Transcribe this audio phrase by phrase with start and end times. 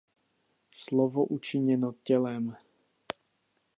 [0.71, 2.55] Slovo učiněno Tělem.